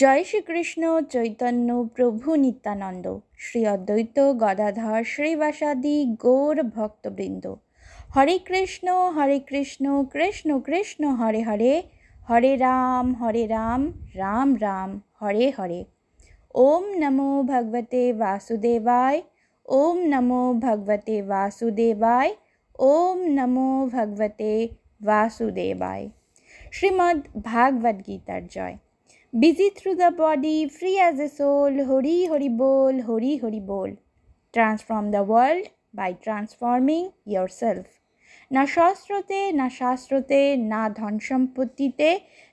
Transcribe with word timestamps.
জয় 0.00 0.22
শ্রীকৃষ্ণ 0.24 0.82
চৈতন্য 1.12 1.68
প্রভু 1.96 2.28
নিত্যানন্দ। 2.44 3.06
শ্রী 3.38 3.60
অদ্বৈত 3.66 4.16
গদাধর 4.42 5.00
শ্রীবাসাদি 5.04 5.96
গৌর 6.24 6.56
ভক্তবৃন্দ। 6.76 7.44
হরে 8.14 8.36
কৃষ্ণ 8.48 8.86
হরে 9.16 9.38
কৃষ্ণ 9.40 9.84
কৃষ্ণ 10.12 10.48
কৃষ্ণ, 10.66 11.02
হরে 11.20 11.42
হরে। 11.42 11.72
হরে 12.28 12.52
রাম 12.56 13.06
হরে 13.14 13.44
রাম 13.46 13.80
রাম 14.14 14.48
রাম, 14.60 14.90
হরে 15.20 15.46
হরে। 15.58 15.80
ওম 16.54 16.84
নমো 17.02 17.30
ভগবতে 17.42 18.02
বাসুদেবায়, 18.12 19.18
ওম 19.68 19.96
নমো 20.12 20.42
ভগবতে 20.64 21.16
বাসুদেবায়, 21.22 22.32
ওম 22.78 23.18
নমো 23.36 23.70
ভগবতে 23.86 24.52
বাসুদেবায়। 25.00 26.04
শ্রীমদ্ 26.72 27.22
ভাগবত 27.44 27.96
গীতার 28.06 28.44
জয়। 28.46 28.76
Busy 29.32 29.68
through 29.78 29.90
the 29.94 30.10
body 30.18 30.56
free 30.76 30.92
as 30.98 31.18
a 31.20 31.28
soul 31.38 31.74
Hari 31.88 32.18
Hari 32.30 32.50
bowl 32.60 32.94
Hari 33.08 33.32
Hari 33.42 33.60
bowl 33.68 33.90
transform 34.54 35.06
the 35.14 35.22
world 35.28 35.64
by 35.94 36.10
transforming 36.24 37.02
yourself 37.58 37.86
না 38.50 38.62
শস্ত্রতে 38.66 39.40
না 39.52 39.66
শাস্ত্রতে 39.78 40.40
না 40.72 40.82
ধন 40.90 41.14
সম্পত্তিতে 41.28 42.08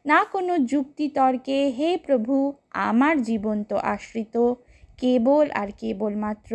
না 0.05 0.19
কোনো 0.33 0.53
যুক্তিতর্কে 0.71 1.59
হে 1.77 1.89
প্রভু 2.05 2.35
আমার 2.85 3.15
জীবন 3.21 3.57
তো 3.63 3.75
আশ্রিত 3.93 4.35
কেবল 4.99 5.45
আর 5.53 5.69
কেবলমাত্র 5.81 6.53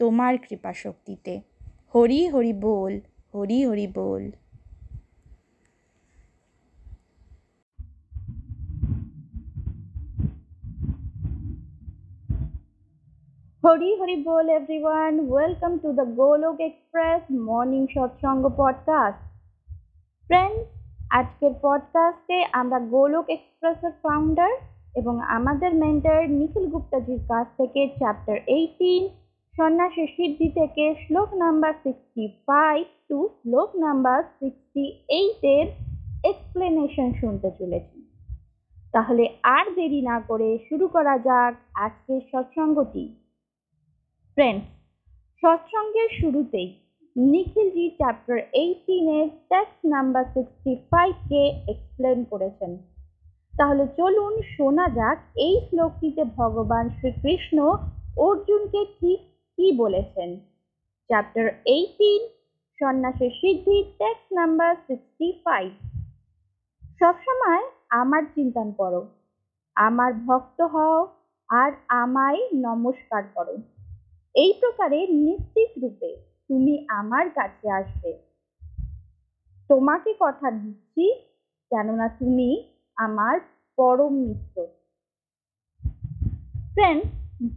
তোমার 0.00 0.34
কৃপাশক্তিতে 0.44 1.34
হরি 1.94 2.22
হরি 2.32 2.54
বোল 2.62 2.92
হরি 3.34 3.58
হরি 3.66 3.88
বোল 3.96 4.22
হরি 13.64 13.96
হরি 14.00 14.22
বল 14.22 14.48
everyone 14.48 15.32
welcome 15.32 15.78
to 15.78 15.92
the 15.92 16.04
Golok 16.04 16.60
express 16.60 17.22
morning 17.32 17.86
Satsang 17.94 18.50
podcast 18.56 19.20
friends 20.26 20.66
আজকের 21.10 21.50
পডকাস্টে 21.62 22.44
আমরা 22.52 22.78
গোলক 22.78 23.24
এক্সপ্রেসের 23.28 23.90
ফাউন্ডার 23.90 24.50
এবং 24.94 25.20
আমাদের 25.20 25.74
মেন্টার 25.74 26.30
নিখিল 26.30 26.66
গুপ্তাজির 26.66 27.18
কাছ 27.18 27.46
থেকে 27.56 27.88
চ্যাপ্টার 27.96 28.36
এইটিন 28.46 29.08
সন্ন্যাসের 29.56 30.06
সিদ্ধি 30.06 30.48
থেকে 30.48 30.94
শ্লোক 31.06 31.34
নাম্বার 31.34 31.72
সিক্সটি 31.82 32.28
ফাইভ 32.46 32.86
টু 33.08 33.28
শ্লোক 33.42 33.76
নাম্বার 33.76 34.22
সিক্সটি 34.22 35.04
এইটের 35.08 35.66
এক্সপ্লেনেশন 36.24 37.12
শুনতে 37.12 37.50
চলেছি। 37.58 38.10
তাহলে 38.92 39.28
আর 39.42 39.74
দেরি 39.74 40.02
না 40.02 40.20
করে 40.20 40.58
শুরু 40.68 40.88
করা 40.88 41.18
যাক 41.18 41.54
আজকের 41.74 42.20
সৎসঙ্গটি 42.32 43.23
ফ্রেন্ডস 44.36 44.66
সৎসঙ্গের 45.42 46.10
শুরুতেই 46.20 46.68
নিখিলজি 47.16 47.86
চ্যাপ্টার 48.00 48.38
এইটিনের 48.62 49.26
টেক্সট 49.50 49.80
নাম্বার 49.94 50.24
সিক্সটি 50.34 50.72
ফাইভকে 50.90 51.42
এক্সপ্লেন 51.72 52.18
করেছেন। 52.32 52.72
তাহলে 53.54 53.84
চলুন 53.98 54.34
শোনা 54.54 54.86
যাক 54.98 55.18
এই 55.46 55.56
শ্লোকটিতে 55.68 56.22
ভগবান 56.38 56.84
শ্রীকৃষ্ণ 56.98 57.58
অর্জুনকে 58.26 58.80
ঠিক 58.98 59.20
কি 59.58 59.66
বলেছেন। 59.82 60.30
চ্যাপ্টার 61.10 61.46
এইটিন 61.74 62.22
সন্ন্যাসের 62.78 63.32
সিদ্ধি 63.40 63.78
টেক্সট 64.00 64.28
নাম্বার 64.38 64.70
সিক্সটি 64.86 65.28
ফাইভ 65.44 65.70
সবসময় 67.00 67.62
আমার 68.00 68.22
চিন্তন 68.34 68.68
করো, 68.80 69.00
আমার 69.76 70.10
ভক্ত 70.26 70.58
হও 70.74 70.98
আর 71.48 71.70
আমায় 72.02 72.40
নমস্কার 72.66 73.22
করো। 73.36 73.54
এই 74.34 74.52
প্রকারে 74.60 75.00
নিশ্চিত 75.24 75.70
রূপে 75.82 76.10
তুমি 76.48 76.74
আমার 76.88 77.26
কাছে 77.30 77.66
আসবে। 77.70 78.12
তোমাকে 79.70 80.10
কথা 80.20 80.48
দিচ্ছি 80.50 81.04
কেননা 81.70 82.06
তুমি 82.08 82.48
আমার 82.96 83.36
পরম 83.78 84.14
মিত্র। 84.26 84.56
ফ্রেন্ড 86.74 87.02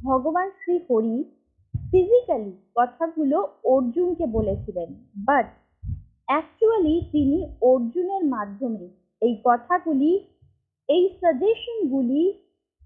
ভগবান 0.04 0.48
শ্রী 0.60 0.76
হরি 0.90 1.18
ফিজিক্যালি 1.74 2.54
কথাগুলো 2.76 3.38
অর্জুনকে 3.64 4.26
বলেছিলেন 4.28 4.90
বাট 5.28 5.48
অ্যাকচুয়ালি 6.28 6.96
তিনি 7.12 7.40
অর্জুনের 7.62 8.24
মাধ্যমে 8.26 8.86
এই 9.22 9.34
কথাগুলি, 9.44 10.12
এই 10.90 11.04
সাজেশনগুলি 11.22 12.24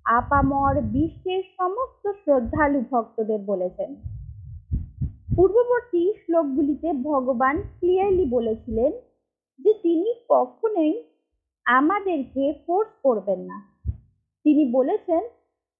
আপামর 0.05 0.81
বিশ্বের 0.81 1.43
সমস্ত 1.57 2.11
শ্রদ্ধালু 2.11 2.83
ভক্তদের 2.91 3.39
বলেছেন। 3.45 3.95
পূর্ববর্তী 5.35 6.13
শ্লোকগুলিতে 6.25 6.93
ভগবান 6.93 7.61
ক্লিয়ারলি 7.79 8.25
বলেছিলেন 8.25 8.91
যে 9.59 9.73
তিনি 9.73 10.13
কখনোই 10.29 11.03
আমাদেরকে 11.65 12.53
ফোর্স 12.67 12.89
করবেন 13.03 13.39
না। 13.39 13.61
তিনি 14.43 14.71
বলেছেন, 14.71 15.23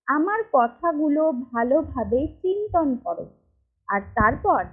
আমার 0.05 0.39
কথাগুলো 0.53 1.31
ভালোভাবে 1.31 2.27
চিন্তন 2.27 2.95
করো 2.95 3.25
আর 3.87 4.01
তারপর 4.01 4.65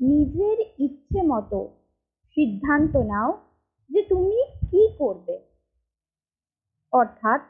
নিজের 0.00 0.58
ইচ্ছে 0.78 1.22
মতো 1.22 1.68
সিদ্ধান্ত 2.36 2.96
নাও 2.96 3.38
যে 3.90 4.02
তুমি 4.02 4.44
কি 4.70 4.88
করবে। 4.98 5.38
অর্থাৎ 6.92 7.40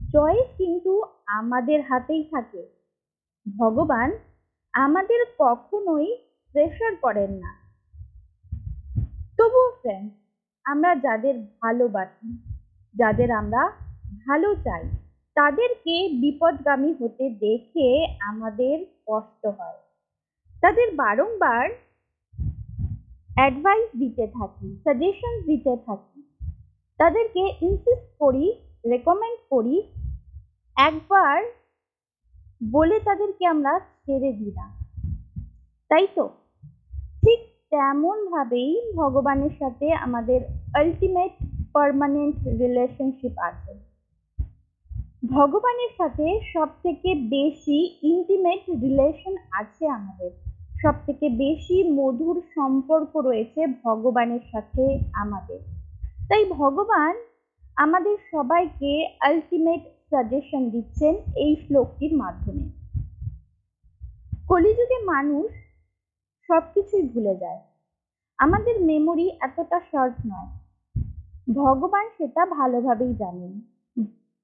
চয়েস 0.00 0.48
কিন্তু 0.58 1.02
আমাদের 1.26 1.82
হাতেই 1.82 2.24
থাকে। 2.24 2.62
ভগবান 3.58 4.12
আমাদের 4.72 5.20
কখনোই 5.38 6.16
প্রেশার 6.52 6.96
করেন 6.96 7.30
না। 7.32 7.52
তবুও 9.38 9.70
ফ্রেন্ড 9.80 10.10
আমরা 10.64 10.94
যাদের 10.94 11.34
ভালোবাসি, 11.38 12.30
যাদের 12.94 13.30
আমরা 13.30 13.72
ভালো 14.26 14.54
চাই, 14.54 14.84
তাদেরকে 15.34 16.08
বিপদগামী 16.20 16.94
হতে 17.00 17.30
দেখে 17.30 17.88
আমাদের 18.20 18.76
কষ্ট 19.06 19.46
হয়। 19.46 19.78
তাদের 20.62 20.94
বারংবার 20.94 21.70
অ্যাডভাইস 23.34 23.88
দিতে 23.98 24.26
থাকি 24.26 24.78
সাজেশন 24.84 25.34
দিতে 25.42 25.76
থাকি। 25.86 26.20
তাদেরকে 26.96 27.42
ইনসিস্ট 27.62 28.08
করি 28.18 28.65
রেকমেন্ড 28.90 29.38
করি, 29.50 29.82
একবার 30.76 31.42
বলে 32.72 33.00
তাদেরকে 33.00 33.46
আমরা 33.46 33.80
ছেড়ে 34.04 34.32
দিই 34.32 34.52
না 34.56 34.66
তাই 35.90 36.06
তো? 36.14 36.28
ঠিক 37.20 37.40
তেমনভাবেই 37.70 38.92
ভগবানের 38.96 39.50
সাথে 39.58 39.92
আমাদের 39.92 40.40
আলটিমেট 40.74 41.32
পারমানেন্ট 41.72 42.36
রিলেশনশিপ 42.48 43.32
আছে। 43.38 43.72
ভগবানের 45.30 45.92
সাথে 45.96 46.40
সব 46.52 46.68
থেকে 46.82 47.14
বেশি 47.14 47.78
ইন্টিমেট 48.02 48.62
রিলেশন 48.70 49.36
আছে 49.52 49.88
আমাদের। 49.88 50.30
সব 50.82 50.94
থেকে 51.06 51.28
বেশি 51.28 51.76
মধুর 51.90 52.42
সম্পর্ক 52.54 53.16
রয়েছে 53.16 53.66
ভগবানের 53.66 54.40
সাথে 54.52 54.84
আমাদের। 55.14 55.58
তাই 56.28 56.44
ভগবান 56.44 57.16
আমাদের 57.76 58.16
সবাইকে 58.32 58.90
আলটিমেট 59.20 59.82
সাজেশন 60.10 60.62
দিচ্ছেন 60.70 61.14
এই 61.36 61.52
শ্লোকটির 61.64 62.12
মাধ্যমে। 62.16 62.64
কলিযুগে 64.48 64.98
মানুষ 65.04 65.48
সব 66.48 66.62
কিছুই 66.74 67.04
ভুলে 67.08 67.34
যায়। 67.36 67.60
আমাদের 68.38 68.76
মেমোরি 68.80 69.26
এতটা 69.40 69.78
শর্ট 69.90 70.16
নয়। 70.26 70.50
ভগবান 71.54 72.06
সেটা 72.18 72.42
ভালোভাবেই 72.46 73.14
জানেন। 73.14 73.52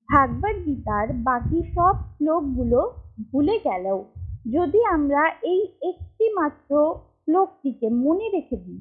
ভাগবত 0.08 0.56
গীতার 0.67 1.08
বাকি 1.28 1.61
সব 1.75 1.94
শ্লোকগুলো 2.14 2.81
ভুলে 3.32 3.56
গেলেও 3.58 3.99
যদি 4.46 4.81
আমরা 4.85 5.23
এই 5.52 5.62
একটি 5.82 6.26
মাত্র 6.35 6.70
শ্লোকটিকে 7.23 7.88
মনে 8.05 8.26
রেখে 8.28 8.56
দিই, 8.56 8.81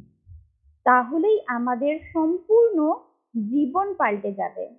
তাহলেই 0.86 1.38
আমাদের 1.48 1.94
সম্পূর্ণ 2.14 2.78
জীবন 3.36 3.94
পাল্টে 3.94 4.32
যাবে। 4.32 4.70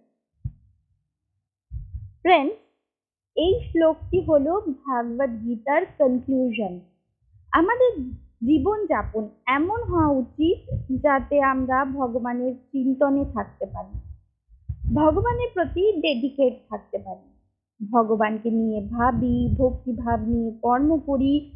ফ্রেন্ডস 2.21 2.57
এই 3.37 3.61
শ্লোকটি 3.61 4.21
হলো 4.21 4.61
ভাগবত 4.61 5.45
গীতার 5.45 5.83
কনক্লুশন 5.99 6.81
আমাদের 7.53 8.03
জীবনযাপন 8.47 9.29
এমন 9.47 9.83
হওয়া 9.83 10.09
উচিত 10.09 10.59
যাতে 11.03 11.43
আমরা 11.43 11.85
ভগবানের 11.85 12.55
চিন্তনে 12.55 13.25
থাকতে 13.33 13.67
পারি। 13.67 14.01
ভগবানের 14.95 15.49
প্রতি 15.55 15.93
ডেডিকেট 16.01 16.55
থাকতে 16.69 16.99
পারি। 16.99 17.29
ভগবানকে 17.93 18.51
নিয়ে 18.51 18.81
ভাবি 18.81 19.55
ভক্তিভাব 19.59 20.21
নিয়ে 20.21 20.51
কর্ম 20.63 20.99
করি। 20.99 21.53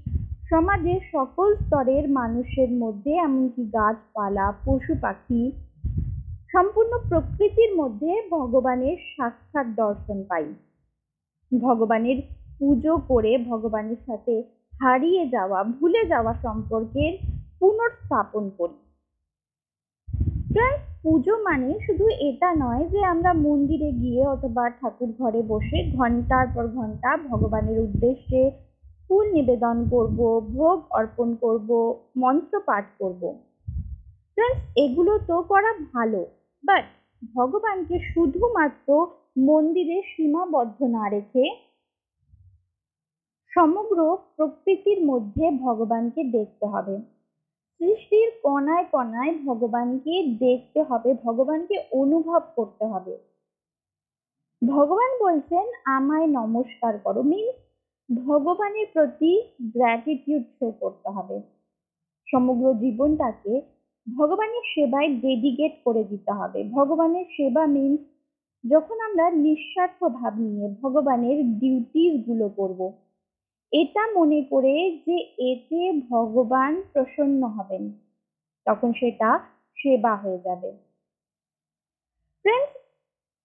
সমাজের 0.51 1.01
সকল 1.13 1.57
স্তরের 1.57 2.09
মানুষের 2.09 2.71
মধ্যে 2.71 3.13
এমনকি 3.13 3.65
গাছপালা, 3.65 4.53
পশু 4.65 4.95
পাখি 5.01 5.53
সম্পূর্ণ 6.57 6.99
প্রকৃতির 7.09 7.77
মধ্যে 7.77 8.23
ভগবানের 8.31 8.97
সাক্ষাৎ 9.17 9.67
দর্শন 9.67 10.23
পাই। 10.29 10.55
ভগবানের 11.61 12.23
পুজো 12.59 12.97
করে 13.09 13.39
ভগবানের 13.39 13.97
সাথে 14.07 14.43
হারিয়ে 14.81 15.29
যাওয়া, 15.29 15.65
ভুলে 15.65 16.07
যাওয়া 16.07 16.35
সম্পর্কের 16.35 17.13
পুনর্স্থাপন 17.59 18.51
করি। 18.59 18.79
প্রায় 20.53 20.79
পুজো 21.03 21.37
মানে 21.43 21.79
শুধু 21.87 22.09
এটা 22.09 22.55
নয় 22.55 22.85
যে 22.89 23.05
আমরা 23.05 23.33
মন্দিরে 23.33 23.93
গিয়ে 23.93 24.27
অথবা 24.27 24.71
ঠাকুর 24.71 25.11
ঘরে 25.19 25.43
বসে 25.43 25.93
ঘণ্টার 25.97 26.47
পর 26.55 26.67
ঘণ্টা 26.69 27.17
ভগবানের 27.17 27.79
উদ্দেশ্যে 27.79 28.51
ফুল 29.09 29.33
নিবেদন 29.33 29.89
করব, 29.91 30.41
ভোগ 30.41 30.79
অর্পণ 30.91 31.35
করব, 31.35 32.01
মন্ত্র 32.17 32.61
পাঠ 32.61 32.85
করব। 32.99 33.39
এগুলো 34.77 35.19
তো 35.19 35.43
করা 35.43 35.75
ভালো। 35.93 36.27
বাট 36.67 36.85
ভগবানকে 37.35 37.97
শুধুমাত্র 38.15 38.89
মন্দিরে 39.39 40.03
সীমাবদ্ধ 40.17 40.83
না 40.83 41.09
রেখে 41.09 41.45
সমগ্র 43.53 43.99
প্রকৃতির 44.37 45.05
মধ্যে 45.05 45.51
ভগবানকে 45.51 46.25
দেখতে 46.25 46.67
হবে। 46.67 46.95
সৃষ্টির 47.81 48.29
কণায় 48.43 48.85
কণায় 48.93 49.35
ভগবানকে 49.39 50.15
দেখতে 50.39 50.83
হবে, 50.83 51.15
ভগবানকে 51.15 51.77
অনুভব 51.93 52.43
করতে 52.57 52.85
হবে। 52.85 53.15
ভগবান 54.63 55.11
বলছেন, 55.21 55.67
আমায় 55.85 56.27
নমস্কার 56.27 56.99
করো। 56.99 57.23
মিনস 57.23 57.57
ভগবানের 58.27 58.87
প্রতি 58.93 59.33
গ্র্যাটিটিউড 59.63 60.45
শো 60.59 60.67
করতে 60.71 61.09
হবে। 61.09 61.37
সমগ্র 62.27 62.75
জীবনটাকে 62.75 63.76
ভগবানের 64.07 64.65
সেবায় 64.75 65.11
ডেডিকেট 65.15 65.73
করে 65.85 66.05
দিতে 66.05 66.33
হবে। 66.33 66.65
ভগবানের 66.65 67.27
সেবা 67.37 67.67
মিনস 67.67 68.01
যখন 68.65 68.97
আমরা 69.01 69.31
নিঃস্বার্থ 69.31 70.05
ভাব 70.05 70.35
নিয়ে 70.39 70.67
ভগবানের 70.83 71.39
ডিউটিসগুলো 71.59 72.49
করব, 72.49 72.81
এটা 73.73 74.03
মনে 74.15 74.43
করে 74.51 74.75
যে 75.07 75.17
এতে 75.39 75.81
ভগবান 76.11 76.83
প্রসন্ন 76.93 77.43
হবেন, 77.47 77.85
তখন 78.67 78.93
সেটা 78.93 79.31
সেবা 79.77 80.17
হয়ে 80.17 80.39
যাবে। 80.39 80.71
ফ্রেন্ডস 82.45 82.73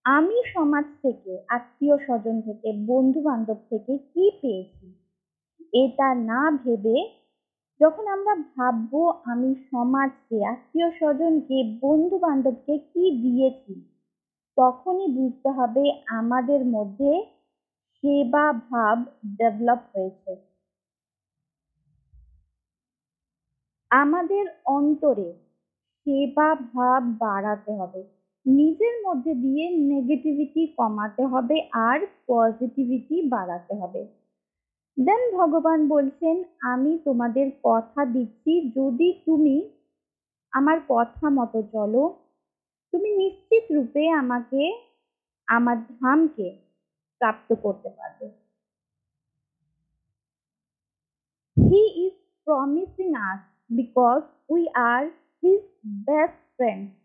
আমি 0.06 0.38
সমাজ 0.54 0.86
থেকে, 1.02 1.38
আত্মীয় 1.48 1.98
স্বজন 1.98 2.42
থেকে 2.42 2.70
বন্ধু 2.86 3.22
বান্ধব 3.22 3.60
থেকে 3.70 3.98
কি 4.14 4.32
পেয়েছি? 4.42 4.88
এটা 5.74 6.16
না 6.16 6.42
ভেবে 6.66 6.98
যখন 7.82 8.06
আমরা 8.08 8.34
ভাববো 8.56 9.02
আমি 9.24 9.56
সমাজকে, 9.72 10.46
আত্মীয় 10.46 10.90
স্বজনকে 10.92 11.58
বন্ধু 11.82 12.18
বান্ধবকে 12.18 12.78
কি 12.78 13.12
দিয়েছি, 13.22 13.74
তখনই 14.58 15.08
বুঝতে 15.08 15.50
হবে 15.50 15.84
আমাদের 16.08 16.66
মধ্যে 16.66 17.12
সেবা 17.96 18.54
ভাব 18.54 18.98
ডেভেলপ 19.38 19.80
হয়েছে। 19.96 20.32
আমাদের 23.92 24.46
অন্তরে 24.66 25.30
সেবা 26.08 26.56
ভাব 26.56 27.02
বাড়াতে 27.20 27.72
হবে। 27.72 28.02
নিজের 28.46 28.96
মধ্যে 29.08 29.34
দিয়ে 29.36 29.70
নেগেটিভিটি 29.70 30.68
কমাতে 30.78 31.26
হবে 31.26 31.58
আর 31.74 32.00
পজিটিভিটি 32.28 33.22
বাড়াতে 33.30 33.74
হবে। 33.74 34.21
দেন 34.98 35.22
ভগবান 35.38 35.88
বলছেন, 35.88 36.44
আমি 36.62 37.00
তোমাদের 37.06 37.52
কথা 37.64 38.06
দিচ্ছি, 38.06 38.72
যদি 38.72 39.14
তুমি 39.26 39.56
আমার 40.54 40.78
কথা 40.90 41.30
মতো 41.30 41.64
চলো, 41.64 42.04
তুমি 42.94 43.10
নিশ্চিত 43.12 43.64
রূপে 43.72 44.10
আমাকে, 44.10 44.62
আমার 45.48 45.78
ধামকে 45.78 46.48
প্রাপ্ত 47.22 47.54
করতে 47.54 47.90
পারবে। 47.90 48.26
He 51.58 51.84
is 52.06 52.16
promising 52.48 53.16
us 53.16 53.42
because 53.70 54.22
we 54.50 54.68
are 54.92 55.06
his 55.44 55.64
best 56.08 56.42
friend 56.58 57.01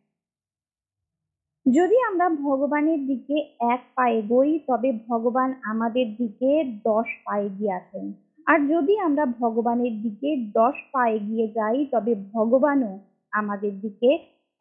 যদি 1.67 1.97
আমরা 2.11 2.29
ভগবানের 2.29 3.01
দিকে 3.07 3.37
এক 3.61 3.83
পায়ে 3.95 4.23
গই 4.23 4.59
তবে 4.67 4.93
ভগবান 5.09 5.55
আমাদের 5.63 6.07
দিকে 6.17 6.51
দশ 6.85 7.09
পায়ে 7.25 7.49
গিয়ে 7.49 7.73
আসেন। 7.73 8.07
আর 8.47 8.59
যদি 8.69 8.95
আমরা 8.99 9.27
ভগবানের 9.27 9.95
দিকে 10.03 10.37
দশ 10.55 10.77
পায়ে 10.93 11.19
গিয়ে 11.19 11.47
যাই, 11.49 11.87
তবে 11.87 12.13
ভগবানও 12.33 12.99
আমাদের 13.33 13.81
দিকে 13.81 14.11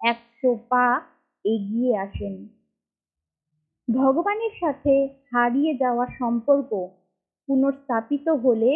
একশো 0.01 0.51
পা 0.69 0.85
এগিয়ে 1.45 1.97
আসেন। 1.97 2.35
ভগবানের 3.87 4.53
সাথে 4.59 4.93
হারিয়ে 5.31 5.73
যাওয়া 5.77 6.05
সম্পর্ক 6.19 6.71
পুনর্স্থাপিত 7.49 8.29
হলে 8.29 8.71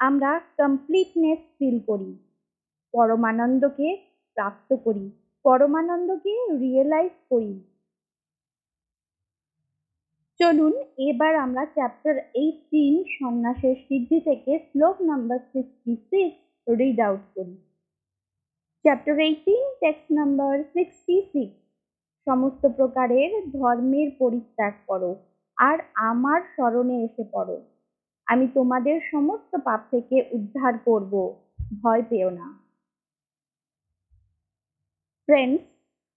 আমরা 0.00 0.40
কমপ্লিটনেস 0.58 1.40
ফিল 1.58 1.76
করি, 1.80 2.12
পরমানন্দকে 2.94 3.88
প্রাপ্ত 4.36 4.70
করি। 4.84 5.06
পরমানন্দকে 5.44 6.32
রিয়েলাইজ 6.58 7.12
করি। 7.30 7.60
চলুন 10.40 10.72
এবার 10.98 11.34
আমরা 11.36 11.64
চ্যাপ্টার 11.66 12.18
এইটিন 12.34 13.04
সন্ন্যাসের 13.18 13.76
সিদ্ধি 13.88 14.20
থেকে 14.20 14.58
শ্লোক 14.58 15.00
number 15.00 15.38
sixty 15.52 15.96
six 16.10 16.38
read 16.66 17.00
out 17.00 17.20
করি। 17.34 17.56
Chapter 18.84 19.18
eighteen 19.18 19.62
text 19.80 20.12
number 20.12 20.64
sixty 20.74 21.22
six 21.32 21.56
সমস্ত 22.26 22.66
প্রকারের 22.66 23.30
ধর্মের 23.52 24.10
পরিত্যাগ 24.18 24.74
করো 24.86 25.16
আর 25.56 25.78
আমার 25.94 26.40
স্মরণে 26.54 27.04
এসে 27.04 27.24
পড়ো। 27.32 27.60
আমি 28.26 28.46
তোমাদের 28.54 29.00
সমস্ত 29.10 29.56
পাপ 29.56 29.80
থেকে 29.90 30.16
উদ্ধার 30.32 30.78
করব। 30.78 31.36
ভয় 31.82 32.02
পেও 32.10 32.30
না। 32.30 32.61
ফ্রেন্ডস 35.28 35.64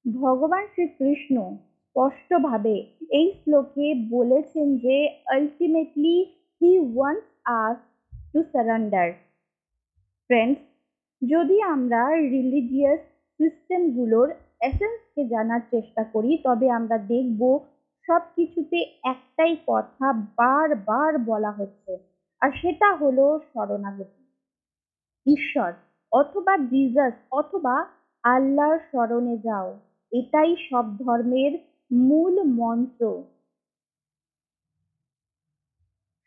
ভগবান 0.06 0.64
শ্রীকৃষ্ণ 0.74 1.36
স্পষ্টভাবে 1.82 2.76
এই 3.10 3.28
শ্লোকে 3.42 3.88
বলেছেন 4.10 4.78
যে 4.78 4.98
ultimately 5.26 6.18
he 6.62 6.72
wants 6.96 7.26
us 7.46 7.78
to 8.34 8.40
surrender 8.54 9.08
friends 10.30 10.62
যদি 11.22 11.62
আমরা 11.62 12.02
রিলিজিয়াস 12.32 13.00
সিস্টেমগুলোর 13.40 14.30
এসেন্সকে 14.62 15.22
জানার 15.28 15.62
চেষ্টা 15.72 16.04
করি, 16.04 16.32
তবে 16.38 16.68
আমরা 16.72 16.98
দেখব 16.98 17.42
সব 18.08 18.22
কিছুতে 18.36 18.78
একটাই 19.04 19.54
কথা 19.68 20.14
বারবার 20.14 21.12
বলা 21.26 21.52
হচ্ছে, 21.52 21.94
আর 22.42 22.50
সেটা 22.62 22.90
হলো 22.96 23.26
শরণাগতি। 23.54 24.24
ঈশ্বর 25.26 25.72
অথবা 26.12 26.54
জিজাস 26.58 27.14
অথবা 27.32 27.76
আল্লাহর 28.26 28.80
স্মরণে 28.92 29.38
যাও। 29.38 29.80
এটাই 30.12 30.56
সব 30.70 30.86
ধর্মের 30.98 31.54
মূল 31.92 32.44
মন্ত্র। 32.44 33.24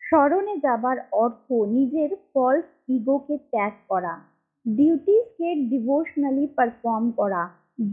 স্মরণে 0.03 0.55
যাবার 0.59 0.97
অর্থ 1.13 1.53
নিজের 1.53 2.11
ফলস 2.33 2.65
ইগোকে 2.89 3.39
ত্যাগ 3.51 3.73
করা। 3.89 4.15
ডিউটিসকে 4.67 5.55
ডিভোশনালি 5.55 6.47
পারফর্ম 6.47 7.11
করা। 7.11 7.43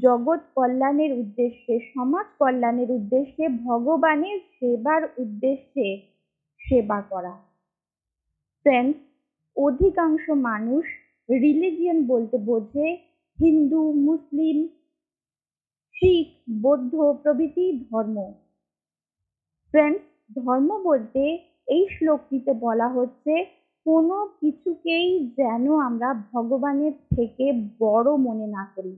জগৎ 0.01 0.39
কল্যাণের 0.55 1.11
উদ্দেশ্যে, 1.19 1.79
সমাজ 1.93 2.25
কল্যাণের 2.39 2.91
উদ্দেশ্যে, 2.91 3.47
ভগবানের 3.65 4.39
সেবার 4.59 5.01
উদ্দেশ্যে 5.17 5.87
সেবা 6.61 7.01
করা। 7.01 7.33
ফ্রেন্ডস 8.65 8.97
অধিকাংশ 9.57 10.29
মানুষ 10.29 10.85
রিলিজিয়ন 11.29 12.07
বলতে 12.07 12.37
বোঝে 12.37 12.87
হিন্দু, 13.39 13.91
মুসলিম, 13.91 14.67
শিখ, 15.95 16.27
বৌদ্ধ 16.61 16.95
প্রভৃতি 17.23 17.85
ধর্ম। 17.91 18.33
ফ্রেন্ডস 19.73 20.01
ধর্ম 20.45 20.83
বলতে 20.83 21.39
এই 21.67 21.87
শ্লোকটিতে 21.89 22.53
বলা 22.53 22.87
হচ্ছে, 22.87 23.45
কোনো 23.85 24.25
কিছুকেই 24.39 25.29
যেন 25.37 25.75
আমরা 25.79 26.13
ভগবানের 26.33 26.91
থেকে 27.15 27.53
বড় 27.79 28.17
মনে 28.17 28.47
না 28.47 28.71
করি। 28.75 28.95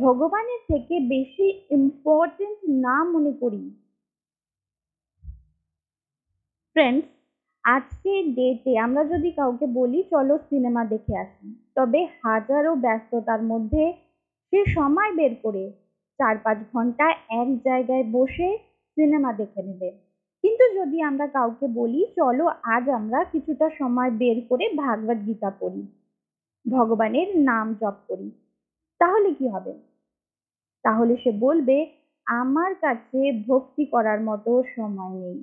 ভগবানের 0.00 0.60
থেকে 0.68 1.00
বেশি 1.00 1.62
ইম্পর্টেন্ট 1.70 2.58
না 2.70 3.04
মনে 3.04 3.32
করি। 3.32 3.70
ফ্রেন্ডস 6.72 7.08
আজকের 7.64 8.34
ডেটে 8.34 8.78
আমরা 8.78 9.04
যদি 9.04 9.30
কাউকে 9.30 9.66
বলি, 9.66 10.02
চলো 10.10 10.38
সিনেমা 10.50 10.84
দেখে 10.84 11.16
আসি। 11.16 11.65
তবে 11.76 12.00
হাজারো 12.22 12.74
ব্যস্ততার 12.74 13.42
মধ্যে 13.42 13.92
সে 14.52 14.64
সময় 14.74 15.12
বের 15.12 15.34
করে 15.42 15.72
চার 16.18 16.38
পাঁচ 16.38 16.58
ঘণ্টা 16.72 17.10
এক 17.28 17.48
জায়গায় 17.64 18.04
বসে 18.12 18.58
সিনেমা 18.96 19.32
দেখে 19.32 19.62
নেবে। 19.62 19.90
কিন্তু 20.44 20.64
যদি 20.74 21.02
আমরা 21.02 21.26
কাউকে 21.26 21.66
বলি, 21.66 22.06
চলো, 22.16 22.46
আজ 22.62 22.88
আমরা 22.88 23.24
কিছুটা 23.24 23.70
সময় 23.78 24.10
বের 24.10 24.38
করে 24.48 24.68
ভাগবত 24.68 25.26
গীতা 25.26 25.50
পড়ি, 25.50 25.82
ভগবানের 26.66 27.38
নাম 27.38 27.74
জপ 27.74 27.96
করি। 28.08 28.30
তাহলে 29.00 29.34
কি 29.34 29.48
হবে? 29.48 29.72
তাহলে 30.84 31.16
সে 31.16 31.30
বলবে, 31.32 31.86
আমার 32.26 32.74
কাছে 32.74 33.32
ভক্তি 33.48 33.84
করার 33.84 34.20
মতো 34.20 34.62
সময় 34.76 35.14
নেই। 35.14 35.38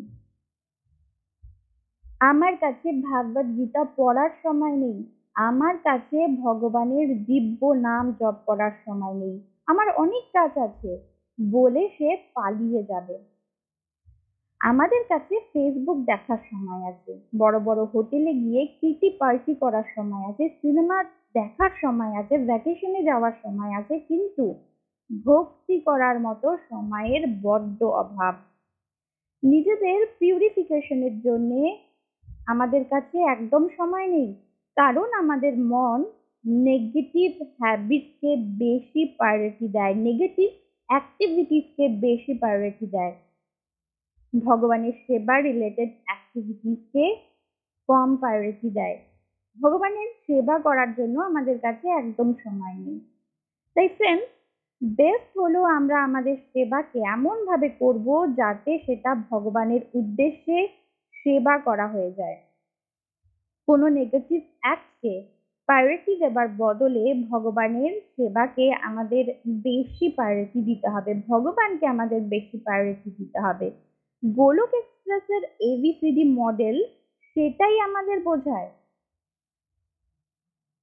আমার 2.20 2.58
কাছে 2.58 2.92
ভাগবত 3.02 3.46
গীতা 3.58 3.84
পড়ার 3.96 4.30
সময় 4.44 4.76
নেই। 4.76 5.23
আমার 5.36 5.76
কাছে 5.78 6.28
ভগবানের 6.28 7.08
দিব্য 7.26 7.62
নাম 7.74 8.12
জপ 8.20 8.36
করার 8.46 8.74
সময় 8.86 9.14
নেই। 9.14 9.36
আমার 9.68 9.88
অনেক 9.98 10.24
কাজ 10.34 10.58
আছে, 10.58 10.92
বলে 11.40 11.90
সে 11.98 12.18
পালিয়ে 12.36 12.84
যাবে। 12.84 13.16
আমাদের 14.62 15.04
কাছে 15.10 15.36
ফেসবুক 15.54 15.98
দেখার 16.06 16.42
সময় 16.52 16.84
আছে, 16.86 17.12
বড় 17.38 17.60
বড় 17.60 17.82
হোটেলে 17.86 18.34
গিয়ে 18.34 18.68
কিটি 18.68 19.10
পার্টি 19.10 19.54
করার 19.56 19.88
সময় 19.96 20.26
আছে, 20.26 20.50
সিনেমা 20.62 20.98
দেখার 21.36 21.72
সময় 21.82 22.14
আছে 22.16 22.38
ভ্যাকেশনে 22.38 23.04
যাওয়ার 23.04 23.34
সময় 23.44 23.74
আছে, 23.76 24.00
কিন্তু 24.00 24.46
ভক্তি 25.10 25.80
করার 25.80 26.20
মতো 26.20 26.58
সময়ের 26.70 27.24
বড্ড 27.42 27.84
অভাব। 27.84 28.34
নিজেদের 29.44 30.00
পিউরিফিকেশনের 30.20 31.22
জন্যে 31.22 31.62
আমাদের 32.48 32.84
কাছে 32.86 33.18
একদম 33.20 33.64
সময় 33.78 34.08
নেই। 34.08 34.30
কারণ 34.78 35.08
আমাদের 35.14 35.54
মন 35.58 36.00
নেগেটিভ 36.46 37.32
হ্যাবিটসকে 37.60 38.32
বেশি 38.38 39.06
প্রায়োরিটি 39.18 39.68
দেয় 39.68 39.96
নেগেটিভ 39.96 40.50
অ্যাক্টিভিটিসকে 40.90 41.90
বেশি 41.90 42.34
প্রায়োরিটি 42.34 42.86
দেয়। 42.86 43.14
ভগবানের 44.34 44.94
সেবা 45.08 45.36
রিলেটেড 45.40 45.90
অ্যাক্টিভিটিসকে 46.06 47.06
কম 47.90 48.10
প্রায়োরিটি 48.16 48.70
দেয়। 48.70 48.98
ভগবানের 49.58 50.10
সেবা 50.28 50.60
করার 50.60 50.90
জন্য 50.94 51.20
আমাদের 51.20 51.58
কাছে 51.60 51.88
একদম 51.88 52.34
সময় 52.44 52.76
নেই। 52.76 53.00
তাই 53.76 53.88
ফ্রেন্ডস 53.88 54.30
বেস্ট 54.82 55.32
হলো 55.38 55.60
আমরা 55.64 55.98
আমাদের 56.04 56.36
সেবাকে 56.54 57.00
এমনভাবে 57.00 57.70
করব 57.70 58.08
যাতে 58.36 58.72
সেটা 58.86 59.16
ভগবানের 59.32 59.82
উদ্দেশ্যে 59.94 60.58
সেবা 61.14 61.58
করা 61.58 61.88
হয়ে 61.88 62.12
যায়। 62.12 62.38
কোনো 63.68 63.90
নেগেটিভ 63.90 64.42
অ্যাক্টকে 64.60 65.14
প্রায়োরিটি 65.70 66.16
দেবার 66.16 66.48
বদলে 66.58 67.04
ভগবানের 67.30 67.94
সেবাকে 68.16 68.66
আমাদের 68.74 69.26
বেশি 69.46 70.10
প্রায়োরিটি 70.10 70.62
দিতে 70.62 70.88
হবে। 70.88 71.14
ভগবানকে 71.28 71.86
আমাদের 71.88 72.22
বেশি 72.22 72.58
প্রায়োরিটি 72.58 73.10
দিতে 73.18 73.40
হবে। 73.40 73.72
গোলক 74.24 74.72
এক্সপ্রেসের 74.74 75.44
এবিসিডি 75.60 76.24
মডেল 76.24 76.84
সেটাই 77.36 77.80
আমাদের 77.80 78.20
বোঝায়। 78.20 78.70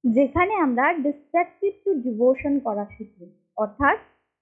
যেখানে 0.03 0.53
আমরা 0.55 0.93
ডিস্ট্রাকটিভ 0.93 1.73
টু 1.85 1.93
ডিভোশন 1.93 2.59
করা 2.59 2.85
শিখি। 2.97 3.25
অর্থাৎ 3.57 3.97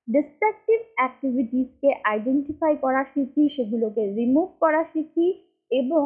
ডিস্ট্রাকটিভ 0.07 0.79
অ্যাক্টিভিটিসকে 0.95 1.89
আইডেন্টিফাই 2.03 2.75
করা 2.75 3.03
শিখি, 3.03 3.49
সেগুলোকে 3.55 4.03
রিমুভ 4.13 4.49
করা 4.59 4.83
শিখি 4.93 5.27
এবং 5.71 6.05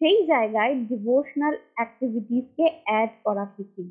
সেই 0.00 0.26
জায়গায় 0.26 0.74
ডিভোশনাল 0.74 1.54
অ্যাক্টিভিটিসকে 1.74 2.66
অ্যাড 2.84 3.10
করা 3.24 3.44
শিখি। 3.56 3.84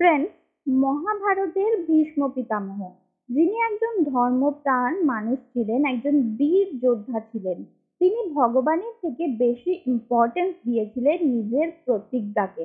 ফ্রেন্ডস 0.00 0.32
মহাভারতের 0.66 1.72
ভীষ্ম 1.86 2.20
পিতামহ, 2.28 2.80
যিনি 3.28 3.56
একজন 3.58 3.94
ধর্মপ্রাণ 4.14 4.92
মানুষ 5.04 5.38
ছিলেন, 5.52 5.80
একজন 5.84 6.14
বীর 6.38 6.68
যোদ্ধা 6.80 7.20
ছিলেন, 7.20 7.64
তিনি 8.00 8.20
ভগবানের 8.34 8.94
থেকে 9.02 9.24
বেশি 9.28 9.72
ইম্পর্টেন্স 9.86 10.52
দিয়েছিলেন 10.64 11.18
নিজের 11.26 11.68
প্রতিজ্ঞাকে। 11.84 12.64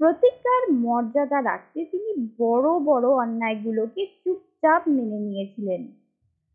প্রতিজ্ঞার 0.00 0.64
মর্যাদা 0.72 1.38
রাখতে 1.42 1.84
তিনি 1.84 2.10
বড় 2.38 2.68
বড় 2.78 3.06
অন্যায়গুলোকে 3.08 4.02
চুপচাপ 4.24 4.82
মেনে 4.88 5.18
নিয়েছিলেন। 5.18 5.82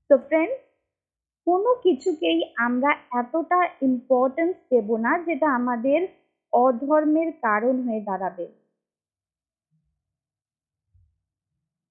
তো 0.09 0.17
ফ্রেন্ডস 0.17 0.59
কোনো 1.47 1.71
কিছুকেই 1.83 2.39
আমরা 2.57 2.91
এতটা 3.11 3.59
ইম্পর্টেন্স 3.81 4.55
দেব 4.71 4.87
না 4.97 5.11
যেটা 5.19 5.47
আমাদের 5.49 5.99
অধর্মের 6.53 7.29
কারণ 7.41 7.75
হয়ে 7.85 8.01
দাঁড়াবে। 8.01 8.45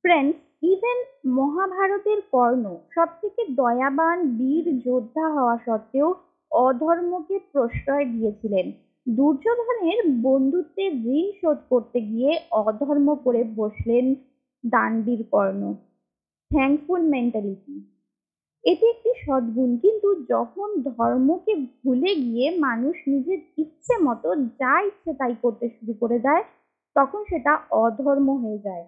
ফ্রেন্ডস 0.05 0.39
ইভেন 0.63 0.99
মহাভারতের 1.39 2.21
কর্ণ 2.33 2.65
সব 2.95 3.09
থেকে 3.21 3.43
দয়াবান 3.57 4.19
বীর 4.39 4.67
যোদ্ধা 4.85 5.27
হওয়া 5.29 5.57
সত্ত্বেও 5.67 6.09
অধর্মকে 6.51 7.37
প্রশ্রয় 7.53 8.05
দিয়েছিলেন। 8.05 8.67
দুর্যোধনের 9.07 9.99
বন্ধুত্বের 10.23 10.93
ঋণ 11.11 11.27
শোধ 11.41 11.59
করতে 11.71 11.99
গিয়ে 12.01 12.33
অধর্ম 12.65 13.09
করে 13.25 13.43
বসলেন 13.57 14.07
দানবীর 14.65 15.23
কর্ণ। 15.33 15.63
থ্যাঙ্কফুল 16.51 17.03
মেন্টালিটি 17.15 17.75
এটি 18.67 18.85
একটি 18.87 19.11
সদ্গুণ। 19.27 19.71
কিন্তু 19.77 20.09
যখন 20.29 20.69
ধর্মকে 20.89 21.53
ভুলে 21.81 22.13
গিয়ে 22.15 22.47
মানুষ 22.59 22.97
নিজের 23.09 23.41
ইচ্ছে 23.59 23.95
মতো 24.03 24.29
যা 24.61 24.75
ইচ্ছে 24.81 25.11
তাই 25.15 25.35
করতে 25.43 25.67
শুরু 25.71 25.93
করে 26.01 26.19
দেয়, 26.19 26.43
তখন 26.97 27.21
সেটা 27.31 27.53
অধর্ম 27.85 28.29
হয়ে 28.43 28.59
যায়। 28.59 28.85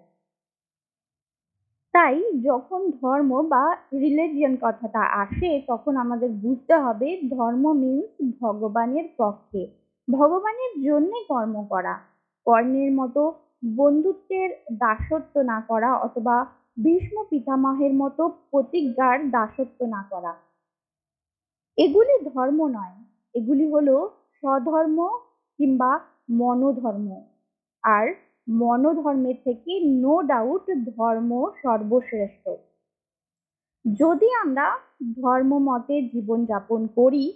তাই 1.93 2.15
যখন 2.43 2.81
ধর্ম 3.01 3.31
বা 3.49 3.63
রিলিজিয়ন 3.93 4.53
কথাটা 4.61 5.01
আসে, 5.23 5.49
তখন 5.67 5.93
আমাদের 5.97 6.29
বুঝতে 6.43 6.75
হবে 6.75 7.07
ধর্ম 7.29 7.63
মিন্স 7.73 8.09
ভগবানের 8.41 9.07
পক্ষে। 9.17 9.61
ভগবানের 10.07 10.73
জন্য 10.83 11.11
কর্ম 11.27 11.55
করা, 11.69 11.93
কর্ণের 12.47 12.91
মতো 12.91 13.21
বন্ধুত্বের 13.77 14.49
দাসত্ব 14.73 15.35
না 15.41 15.57
করা 15.67 15.89
অথবা 15.97 16.35
ভীষ্ম 16.83 17.23
পিতামহের 17.29 17.93
মতো 17.93 18.29
প্রতিজ্ঞার 18.51 19.29
দাসত্ব 19.29 19.85
না 19.85 20.07
করা। 20.09 20.33
এগুলি 21.77 22.29
ধর্ম 22.29 22.67
নয়, 22.67 22.95
এগুলি 23.33 23.71
হলো 23.71 24.11
স্বধর্ম 24.33 25.19
কিংবা 25.57 25.99
মনোধর্ম। 26.29 27.23
আর 27.83 28.07
মনোধর্মের 28.49 29.35
থেকে 29.43 29.79
নো 29.79 30.21
ডাউট 30.21 30.61
ধর্ম 30.95 31.51
সর্বশ্রেষ্ঠ। 31.61 32.49
যদি 33.99 34.33
আমরা 34.33 34.77
ধর্ম 35.15 35.57
মতে 35.59 36.01
জীবনযাপন 36.01 36.87
করি, 36.87 37.33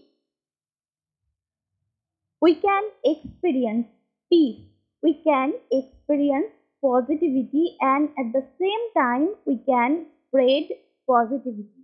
we 2.41 2.51
can 2.51 2.83
experience 3.11 3.83
peace, 4.31 4.61
we 5.03 5.13
can 5.23 5.49
experience 5.71 6.49
positivity 6.83 7.65
and 7.91 8.03
at 8.21 8.27
the 8.37 8.43
same 8.59 8.83
time 9.01 9.27
we 9.47 9.55
can 9.69 9.91
spread 10.21 10.65
positivity. 11.07 11.81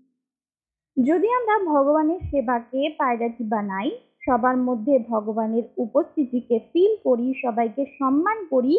যদি 0.97 1.27
আমরা 1.39 1.55
ভগবানের 1.73 2.21
সেবাকে 2.29 2.81
প্রায়োরিটি 2.97 3.43
বানাই, 3.53 3.89
সবার 4.25 4.57
মধ্যে 4.57 4.95
ভগবানের 5.11 5.65
উপস্থিতিকে 5.77 6.57
ফিল 6.71 6.93
করি, 7.03 7.27
সবাইকে 7.43 7.83
সম্মান 7.99 8.37
করি 8.49 8.75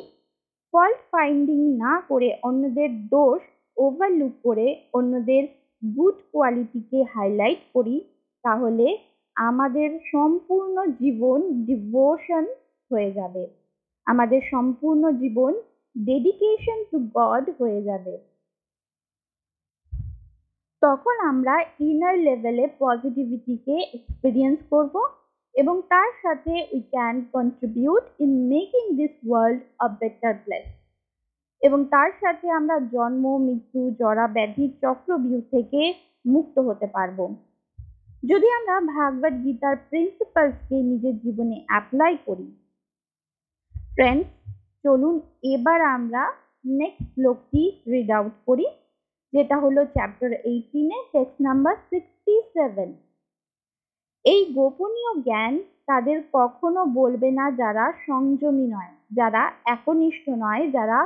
ফল্ট 0.74 1.00
ফাইন্ডিং 1.12 1.60
না 1.84 1.94
করে 2.08 2.28
অন্যদের 2.42 2.90
দোষ 3.14 3.40
ওভারলুক 3.76 4.34
করে 4.42 4.66
অন্যদের 4.92 5.42
গুড 5.96 6.16
কোয়ালিটিকে 6.32 6.98
হাইলাইট 7.14 7.62
করি, 7.74 7.96
তাহলে 8.44 8.86
আমাদের 9.34 9.90
সম্পূর্ণ 10.12 10.76
জীবন 11.00 11.38
ডিভোশন 11.66 12.44
হয়ে 12.90 13.10
যাবে। 13.12 13.44
আমাদের 14.06 14.40
সম্পূর্ণ 14.50 15.02
জীবন 15.22 15.52
ডেডিকেশন 15.96 16.78
টু 16.90 16.98
গড 17.14 17.44
হয়ে 17.58 17.82
যাবে। 17.82 18.14
তখন 20.82 21.16
আমরা 21.20 21.54
ইনার 21.80 22.18
লেভেলে 22.18 22.68
পজিটিভিটিকে 22.78 23.76
এক্সপিরিয়েন্স 23.94 24.58
করব 24.70 24.94
এবং 25.54 25.82
তার 25.88 26.10
সাথে 26.22 26.52
we 26.72 26.80
can 26.80 27.24
contribute 27.32 28.04
in 28.20 28.48
making 28.48 28.96
this 28.96 29.10
world 29.26 29.60
a 29.78 29.88
better 30.00 30.34
place 30.44 30.66
এবং 31.62 31.84
তার 31.84 32.10
সাথে 32.20 32.50
আমরা 32.50 32.76
জন্ম, 32.80 33.24
মৃত্যু, 33.38 33.90
জরা 33.90 34.26
ব্যাধির 34.26 34.70
চক্রবিউ 34.82 35.40
থেকে 35.50 35.94
মুক্ত 36.26 36.58
হতে 36.58 36.86
পারব। 36.86 37.18
যদি 38.22 38.48
আমরা 38.50 38.76
ভাগবত 38.94 39.34
গীতার 39.44 39.76
প্রিন্সিপালসকে 39.90 40.76
নিজের 40.82 41.14
জীবনে 41.18 41.56
অ্যাপ্লাই 41.66 42.16
করি 42.26 42.48
ফ্রেন্ডস 43.94 44.28
চলুন 44.84 45.14
এবার 45.54 45.80
আমরা 45.96 46.22
নেক্সট 46.80 47.06
শ্লোকটি 47.14 47.62
রিড 47.86 48.10
আউট 48.10 48.34
করি, 48.46 48.66
যেটা 49.32 49.56
হলো 49.58 49.80
চ্যাপ্টার 49.96 50.30
এইটিনে 50.50 50.98
টেক্সট 51.12 51.38
নাম্বার 51.40 51.74
সিক্সটি 51.90 52.34
সেভেন 52.54 52.90
এই 54.24 54.40
গোপনীয় 54.54 55.12
জ্ঞান 55.26 55.54
তাদের 55.86 56.18
কখনো 56.32 56.80
বলবে 56.98 57.28
না 57.38 57.44
যারা 57.50 57.84
সংযমী 58.06 58.66
নয়, 58.66 58.92
যারা 59.12 59.42
একনিষ্ঠ 59.64 60.24
নয়, 60.44 60.64
যারা 60.70 60.98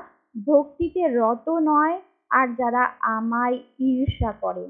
ভক্তিতে 0.46 1.02
রত 1.20 1.46
নয়, 1.70 1.96
আর 2.30 2.46
যারা 2.60 2.82
আমায় 3.16 3.56
ঈর্ষা 3.90 4.30
করে। 4.42 4.64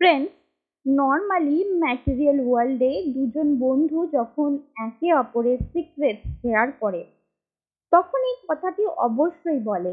ফ্রেন্ডস 0.00 0.34
নর্মালি 0.86 1.56
ম্যাটেরিয়াল 1.82 2.38
ওয়ার্ল্ডে 2.44 2.90
দুজন 3.14 3.48
বন্ধু 3.56 3.98
যখন 4.12 4.50
একে 4.86 5.08
অপরের 5.14 5.58
সিক্রেট 5.72 6.18
শেয়ার 6.40 6.68
করে, 6.80 7.02
তখন 7.92 8.20
এই 8.30 8.36
কথাটি 8.48 8.82
অবশ্যই 9.08 9.60
বলে। 9.60 9.92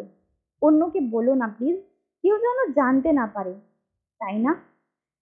অন্যকে 0.61 0.99
বলো 1.11 1.33
না 1.35 1.47
প্লিজ 1.47 1.77
কেউ 2.23 2.35
যেন 2.37 2.59
জানতে 2.73 3.09
না 3.11 3.25
পারে, 3.27 3.53
তাই 4.21 4.37
না? 4.39 4.51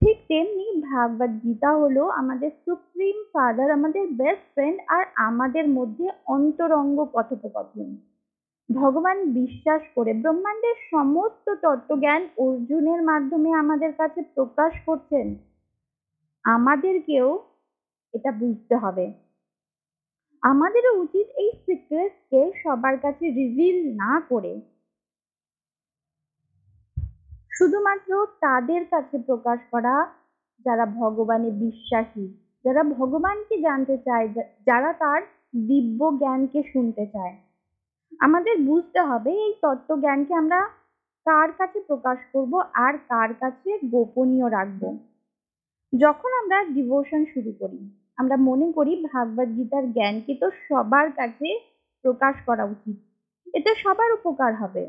ঠিক 0.02 0.16
তেমনি 0.28 0.66
ভাগবত 0.82 1.32
গীতা 1.44 1.70
হলো 1.76 2.02
আমাদের 2.20 2.50
সুপ্রিম 2.64 3.16
ফাদার 3.32 3.68
আমাদের 3.70 4.04
বেস্ট 4.20 4.46
ফ্রেন্ড 4.54 4.78
আর 4.88 5.02
আমাদের 5.28 5.64
মধ্যে 5.68 6.06
অন্তরঙ্গ 6.26 6.98
কথোপকথন। 7.14 7.88
ভগবান 8.70 9.18
বিশ্বাস 9.32 9.82
করে 9.94 10.12
ব্রহ্মাণ্ডের 10.22 10.76
সমস্ত 10.90 11.46
তত্ত্বজ্ঞান 11.62 12.22
অর্জুনের 12.38 13.00
মাধ্যমে 13.02 13.50
আমাদের 13.62 13.92
কাছে 13.92 14.20
প্রকাশ 14.34 14.72
করছেন। 14.86 15.26
আমাদেরকেও 16.48 17.28
এটা 18.14 18.30
বুঝতে 18.32 18.74
হবে। 18.76 19.06
আমাদেরও 20.42 20.92
উচিত 21.00 21.26
এই 21.36 21.50
সিক্রেটকে 21.66 22.40
সবার 22.62 22.96
কাছে 22.98 23.24
রিভিল 23.30 23.76
না 23.96 24.12
করে। 24.28 24.52
শুধুমাত্র 27.52 28.10
তাদের 28.40 28.82
কাছে 28.84 29.16
প্রকাশ 29.18 29.58
করা, 29.70 29.94
যারা 30.66 30.84
ভগবানে 30.86 31.50
বিশ্বাসী, 31.50 32.26
যারা 32.64 32.82
ভগবানকে 32.82 33.56
জানতে 33.60 33.96
চায় 33.98 34.28
যারা 34.66 34.92
তার 34.92 35.22
দিব্য 35.66 36.00
জ্ঞানকে 36.18 36.60
শুনতে 36.72 37.04
চায়। 37.06 37.34
আমাদের 38.20 38.56
বুঝতে 38.66 39.00
হবে 39.00 39.30
এই 39.46 39.52
তত্ত্বজ্ঞানকে 39.62 40.32
আমরা 40.34 40.60
কার 41.26 41.48
কাছে 41.52 41.78
প্রকাশ 41.80 42.18
করব 42.32 42.52
আর 42.74 42.94
কার 43.08 43.30
কাছে 43.34 43.70
গোপনীয় 43.90 44.48
রাখব। 44.50 44.82
যখন 45.92 46.30
আমরা 46.42 46.64
ডিভোশন 46.64 47.24
শুরু 47.24 47.52
করি, 47.60 47.80
আমরা 48.16 48.36
মনে 48.36 48.72
করি 48.72 48.92
ভাগবত 49.12 49.48
গীতার 49.56 49.92
জ্ঞানকে 49.92 50.34
তো 50.34 50.50
সবার 50.68 51.12
কাছে 51.12 51.48
প্রকাশ 52.04 52.34
করা 52.46 52.64
উচিত। 52.64 52.96
এতে 53.54 53.70
সবার 53.74 54.12
উপকার 54.12 54.54
হবে। 54.54 54.84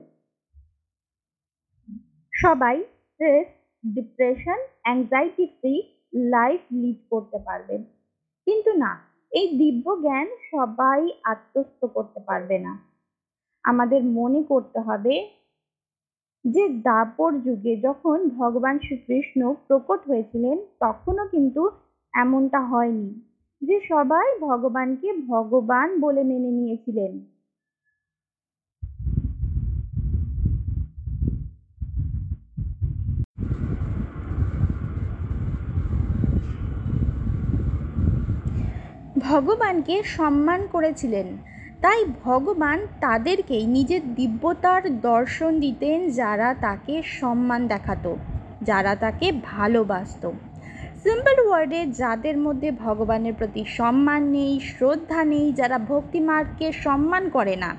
সবাই 2.34 2.84
stress 2.84 3.48
depression 3.84 4.60
anxiety 4.84 5.46
free 5.46 5.74
life 6.16 6.62
lead 6.72 7.00
করতে 7.10 7.38
পারবে। 7.46 7.76
কিন্তু 8.48 8.72
না, 8.74 8.92
এই 9.32 9.48
দিব্য 9.58 9.86
জ্ঞান 10.02 10.28
সবাই 10.52 11.02
আত্মস্থ 11.24 11.86
করতে 11.86 12.20
পারবে 12.20 12.58
না। 12.60 12.74
আমাদের 13.64 14.04
মনে 14.04 14.44
করতে 14.44 14.80
হবে 14.80 15.14
যে 16.46 16.70
দাপর 16.70 17.32
যুগে 17.40 17.78
যখন 17.78 18.30
ভগবান 18.30 18.80
শ্রীকৃষ্ণ 18.80 19.54
প্রকট 19.68 20.00
হয়েছিলেন, 20.08 20.58
তখনও 20.80 21.28
কিন্তু 21.28 21.70
এমনটা 22.14 22.60
হয়নি 22.60 23.10
যে 23.62 23.82
সবাই 23.90 24.40
ভগবানকে 24.40 25.14
ভগবান 25.14 26.00
বলে 26.00 26.24
মেনে 26.24 26.52
নিয়েছিলেন। 26.52 27.20
ভগবানকে 39.20 40.04
সম্মান 40.04 40.68
করেছিলেন। 40.72 41.38
তাই 41.82 42.02
ভগবান 42.26 42.78
তাদেরকেই 43.06 43.66
নিজের 43.68 44.04
দিব্যতার 44.16 44.84
দর্শন 45.02 45.52
দিতেন 45.60 45.98
যারা 46.12 46.50
তাকে 46.66 46.96
সম্মান 47.20 47.62
দেখাতো, 47.68 48.12
যারা 48.62 48.94
তাকে 48.96 49.28
ভালোবাসত। 49.52 50.24
সিম্পল 51.04 51.38
ওয়ার্ডে 51.46 51.82
যাদের 52.02 52.38
মধ্যে 52.38 52.70
ভগবানের 52.86 53.34
প্রতি 53.34 53.64
সম্মান 53.78 54.22
নেই, 54.38 54.54
শ্রদ্ধা 54.70 55.22
নেই, 55.26 55.48
যারা 55.54 55.78
ভক্তিমার্গকে 55.92 56.68
সম্মান 56.86 57.24
করে 57.30 57.56
না, 57.56 57.72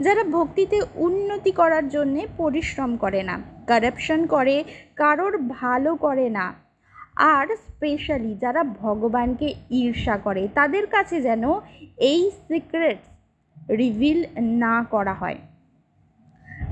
যারা 0.00 0.22
ভক্তিতে 0.36 0.78
উন্নতি 1.06 1.52
করার 1.52 1.84
জন্যে 1.88 2.22
পরিশ্রম 2.36 2.90
করে 2.96 3.22
না 3.22 3.36
কারাপশন 3.66 4.20
করে, 4.26 4.56
কারোর 4.96 5.34
ভালো 5.60 5.90
করে 5.96 6.28
না, 6.38 6.46
আর 7.34 7.46
স্পেশালি 7.66 8.32
যারা 8.34 8.62
ভগবানকে 8.84 9.48
ঈর্ষা 9.82 10.16
করে, 10.16 10.42
তাদের 10.54 10.84
কাছে 10.86 11.16
যেন 11.22 11.44
এই 12.10 12.20
সিক্রেটস 12.48 13.09
রিভিল 13.78 14.18
না 14.36 14.74
করা 14.90 15.14
হয়। 15.14 15.38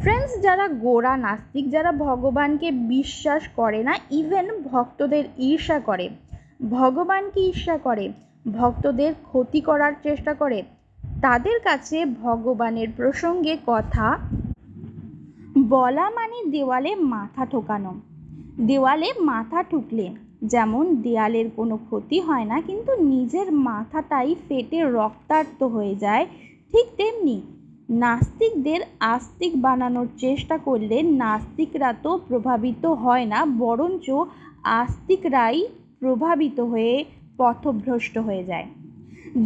ফ্রেন্ডস 0.03 0.33
যারা 0.43 0.69
গোড়া 0.69 1.17
নাস্তিক, 1.17 1.65
যারা 1.71 1.93
ভগবানকে 1.93 2.71
বিশ্বাস 2.71 3.43
করে 3.57 3.83
না 3.83 3.95
ইভেন 4.11 4.47
ভক্তদের 4.73 5.25
ঈর্ষা 5.39 5.79
করে, 5.81 6.09
ভগবানকে 6.71 7.41
ঈর্ষা 7.41 7.79
করে, 7.79 8.13
ভক্তদের 8.53 9.13
ক্ষতি 9.23 9.61
করার 9.61 9.93
চেষ্টা 10.03 10.35
করে, 10.35 10.63
তাদের 11.23 11.57
কাছে 11.61 12.07
ভগবানের 12.07 12.89
প্রসঙ্গে 12.97 13.55
কথা 13.67 14.07
বলা 15.69 16.11
মানে 16.11 16.39
দেওয়ালে 16.51 16.93
মাথা 16.95 17.47
ঠোকানো। 17.47 17.93
দেওয়ালে 18.61 19.09
মাথা 19.21 19.63
ঠুকলে, 19.63 20.07
যেমন 20.43 20.85
দেয়ালের 21.03 21.51
কোনো 21.57 21.77
ক্ষতি 21.77 22.21
হয় 22.21 22.45
না, 22.45 22.61
কিন্তু 22.61 22.93
নিজের 23.03 23.53
মাথাটাই 23.53 24.35
ফেটে 24.49 24.79
রক্তাক্ত 24.83 25.63
হয়ে 25.63 25.95
যায় 25.95 26.27
ঠিক 26.73 26.87
তেমনি 26.97 27.37
নাস্তিকদের 28.03 28.81
আস্তিক 29.15 29.53
বানানোর 29.63 30.09
চেষ্টা 30.19 30.57
করলে 30.59 30.97
নাস্তিকরা 31.23 31.91
তো 32.05 32.11
প্রভাবিত 32.29 32.85
হয় 32.87 33.27
না, 33.27 33.39
বরঞ্চ 33.63 34.07
আস্তিকরাই 34.81 35.59
প্রভাবিত 36.01 36.59
হয়ে 36.61 36.95
পথভ্রষ্ট 37.39 38.15
হয়ে 38.19 38.45
যায়। 38.45 38.67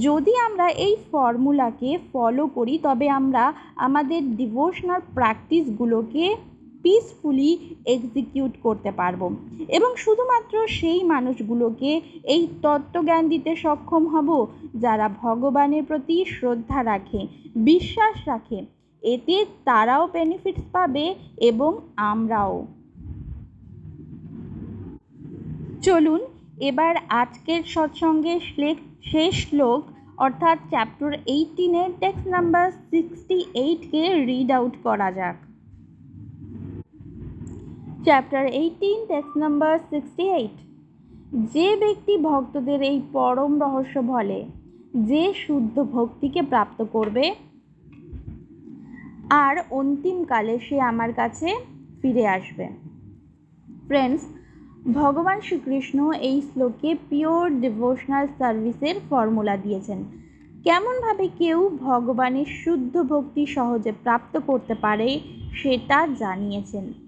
যদি 0.00 0.32
আমরা 0.46 0.66
এই 0.86 0.94
ফর্মুলাকে 1.12 1.90
ফলো 2.12 2.44
করি, 2.46 2.74
তবে 2.78 3.06
আমরা 3.10 3.44
আমাদের 3.76 4.20
ডিভোশনাল 4.36 5.00
প্র্যাকটিসগুলোকে 5.14 6.24
পিসফুলি 6.82 7.50
এক্সিকিউট 7.86 8.52
করতে 8.62 8.90
পারব। 8.90 9.22
এবং 9.68 9.90
শুধুমাত্র 9.96 10.54
সেই 10.68 11.00
মানুষগুলোকে 11.02 12.00
এই 12.24 12.42
তত্ত্বজ্ঞান 12.62 13.28
দিতে 13.28 13.56
সক্ষম 13.56 14.02
হব 14.06 14.28
যারা 14.74 15.06
ভগবানের 15.22 15.84
প্রতি 15.84 16.24
শ্রদ্ধা 16.24 16.84
রাখে, 16.84 17.20
বিশ্বাস 17.56 18.16
রাখে। 18.28 18.58
এতে 19.02 19.36
তারাও 19.64 20.04
বেনিফিটস 20.12 20.64
পাবে 20.72 21.14
এবং 21.36 21.70
আমরাও। 21.96 22.66
চলুন 25.82 26.20
এবার 26.60 26.94
আজকের 27.08 27.62
সৎসঙ্গের 27.64 28.40
শেষ 29.04 29.34
শ্লোক 29.48 29.80
অর্থাৎ 30.16 30.58
চ্যাপ্টার 30.70 31.12
এইটিনের 31.26 31.90
টেক্সট 32.00 32.26
নাম্বার 32.26 32.66
সিক্সটি 32.90 33.38
এইটকে 33.54 34.02
রিড 34.24 34.50
আউট 34.50 34.74
করা 34.82 35.08
যাক। 35.12 35.36
Chapter 38.04 38.46
eighteen 38.46 39.06
text 39.08 39.36
number 39.36 39.78
sixty 39.90 40.22
eight 40.22 40.56
যে 41.54 41.76
ব্যক্তি 41.76 42.16
ভক্তদের 42.18 42.82
এই 42.82 43.00
পরম 43.12 43.62
রহস্য 43.62 43.98
বলে, 43.98 44.44
যে 44.94 45.34
শুদ্ধ 45.34 45.82
ভক্তিকে 45.82 46.42
প্রাপ্ত 46.42 46.82
করবে, 46.92 47.34
আর 49.28 49.56
অন্তিমকালে 49.70 50.58
সে 50.58 50.80
আমার 50.80 51.12
কাছে 51.12 51.54
ফিরে 52.02 52.26
আসবে। 52.28 52.66
ফ্রেন্ডস 53.86 54.22
ভগবান 54.94 55.40
শ্রীকৃষ্ণ 55.40 56.12
এই 56.12 56.42
শ্লোকে 56.42 56.94
পিওর 57.08 57.60
ডিভোশনাল 57.60 58.26
সার্ভিসের 58.38 58.96
ফর্মুলা 59.10 59.56
দিয়েছেন। 59.56 60.04
কেমনভাবে 60.64 61.28
কেউ 61.38 61.58
ভগবানের 61.68 62.48
শুদ্ধ 62.64 63.02
ভক্তি 63.02 63.46
সহজে 63.46 63.92
প্রাপ্ত 64.02 64.38
করতে 64.46 64.74
পারে, 64.74 65.20
সেটা 65.54 66.08
জানিয়েছেন। 66.18 67.01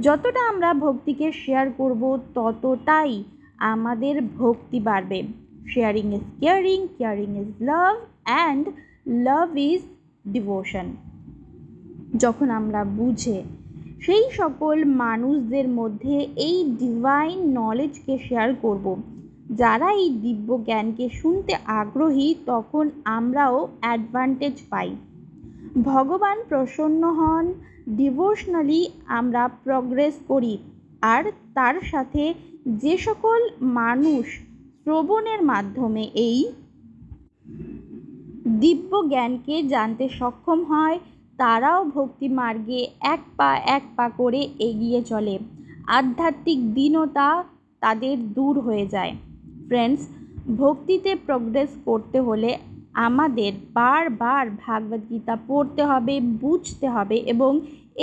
যতটা 0.00 0.48
আমরা 0.48 0.74
ভক্তিকে 0.74 1.32
শেয়ার 1.32 1.70
করব, 1.70 2.18
ততটাই 2.34 3.24
আমাদের 3.58 4.22
ভক্তি 4.38 4.80
বাড়বে। 4.80 5.22
Sharing 5.68 6.14
is 6.14 6.20
caring 6.40 6.88
caring 6.98 7.38
is 7.38 7.48
love 7.60 7.96
and 8.24 8.68
love 9.06 9.56
is 9.56 9.82
devotion 10.32 10.86
যখন 12.18 12.50
আমরা 12.50 12.84
বুঝে 12.84 13.42
সেই 14.00 14.30
সকল 14.30 14.84
মানুষদের 14.84 15.68
মধ্যে 15.68 16.16
এই 16.18 16.64
ডিভাইন 16.78 17.38
নলেজকে 17.58 18.18
শেয়ার 18.18 18.54
করব, 18.62 18.96
যারা 19.50 19.92
এই 19.92 20.10
দিব্য 20.10 20.62
জ্ঞানকে 20.64 21.08
শুনতে 21.08 21.56
আগ্রহী, 21.66 22.34
তখন 22.46 22.90
আমরাও 23.04 23.68
অ্যাডভান্টেজ 23.80 24.52
পাই। 24.70 24.96
ভগবান 25.84 26.38
প্রসন্ন 26.48 27.12
হন 27.12 27.52
ডিভোশনালি 27.88 28.88
আমরা 29.06 29.48
প্রগ্রেস 29.48 30.14
করি। 30.28 30.58
আর 31.00 31.24
তার 31.54 31.74
সাথে 31.80 32.34
যে 32.66 32.98
সকল 32.98 33.50
মানুষ 33.60 34.26
শ্রবণের 34.84 35.42
মাধ্যমে 35.42 36.10
এই 36.14 36.48
দিব্য 38.60 39.08
জ্ঞানকে 39.08 39.62
জানতে 39.62 40.08
সক্ষম 40.08 40.64
হয়, 40.64 40.98
তারাও 41.36 41.84
ভক্তি 41.84 42.28
মার্গে 42.28 42.88
এক 43.00 43.20
পা 43.36 43.56
এক 43.56 43.82
পা 43.96 44.08
করে 44.08 44.48
এগিয়ে 44.58 45.02
চলে। 45.02 45.38
আধ্যাত্মিক 45.86 46.74
দীনতা 46.74 47.44
তাদের 47.80 48.32
দূর 48.32 48.60
হয়ে 48.60 48.86
যায়। 48.86 49.12
ফ্রেন্ডস 49.66 50.08
ভক্তিতে 50.56 51.16
প্রগ্রেস 51.26 51.68
করতে 51.84 52.20
হলে 52.20 52.58
আমাদের 53.06 53.52
বারবার 53.78 54.44
ভাগবত 54.64 55.02
গীতা 55.10 55.34
পড়তে 55.48 55.82
হবে, 55.90 56.14
বুঝতে 56.42 56.86
হবে 56.94 57.16
এবং 57.32 57.52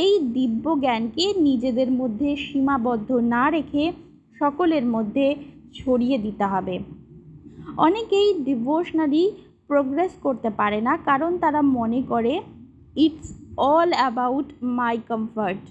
এই 0.05 0.13
দিব্য 0.35 0.65
জ্ঞানকে 0.83 1.25
নিজেদের 1.47 1.89
মধ্যে 1.99 2.29
সীমাবদ্ধ 2.45 3.09
না 3.33 3.43
রেখে 3.55 3.83
সকলের 4.41 4.85
মধ্যে 4.85 5.27
ছড়িয়ে 5.73 6.17
দিতে 6.25 6.45
হবে। 6.53 6.75
অনেকেই 7.77 8.29
ডিভোশনালি 8.47 9.23
প্রোগ্রেস 9.69 10.13
করতে 10.25 10.49
পারে 10.59 10.79
না 10.87 10.93
কারণ 11.09 11.31
তারা 11.43 11.61
মনে 11.77 11.99
করে 12.11 12.33
it's 12.95 13.27
all 13.69 13.89
about 13.99 14.47
my 14.77 14.95
comfort 15.09 15.61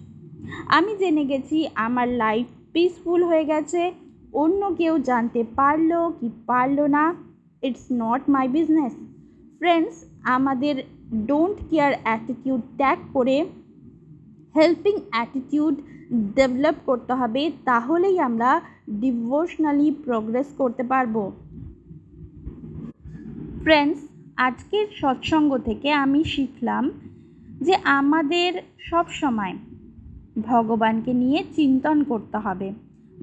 আমি 0.76 0.92
জেনে 1.00 1.24
গেছি 1.30 1.58
আমার 1.86 2.08
লাইফ 2.22 2.46
পিসফুল 2.72 3.20
হয়ে 3.30 3.44
গেছে, 3.52 3.82
অন্য 4.42 4.60
কেউ 4.80 4.94
জানতে 5.08 5.40
পারল 5.58 5.90
কি 6.18 6.28
পারল 6.48 6.78
না 6.96 7.04
it's 7.62 7.84
not 8.02 8.22
my 8.34 8.46
business 8.56 8.94
friends 9.62 9.96
আমাদের 10.24 10.76
ডোন্ট 11.26 11.58
কেয়ার 11.70 11.92
অ্যাটিটিউড 12.02 12.60
ত্যাগ 12.76 12.98
করে 13.12 13.36
হেল্পিং 14.56 14.94
অ্যাটিটিউড 15.10 15.76
ডেভেলপ 16.34 16.74
করতে 16.86 17.12
হবে, 17.14 17.50
তাহলেই 17.64 18.20
আমরা 18.20 18.60
ডিভোশনালি 18.90 19.88
প্রোগ্রেস 20.04 20.46
করতে 20.58 20.82
পারব। 20.82 21.32
ফ্রেন্ডস 23.62 24.00
আজকের 24.36 24.86
সৎসঙ্গ 25.00 25.58
থেকে 25.58 25.92
আমি 25.92 26.24
শিখলাম 26.24 26.90
যে 27.60 27.74
আমাদের 27.84 28.50
সব 28.78 29.06
সময় 29.10 29.54
ভগবানকে 30.38 31.12
নিয়ে 31.12 31.44
চিন্তন 31.56 32.02
করতে 32.02 32.38
হবে। 32.38 32.72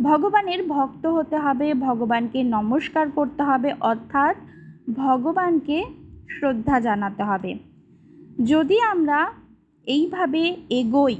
ভগবানের 0.02 0.62
ভক্ত 0.68 1.04
হতে 1.08 1.38
হবে, 1.38 1.74
ভগবানকে 1.74 2.44
নমস্কার 2.44 3.06
করতে 3.12 3.44
হবে, 3.44 3.74
অর্থাৎ 3.80 4.36
ভগবানকে 4.96 5.99
শ্রদ্ধা 6.38 6.80
জানাতে 6.80 7.24
হবে। 7.24 7.56
যদি 8.46 8.82
আমরা 8.82 9.32
এইভাবে 9.88 10.58
এগোই, 10.70 11.18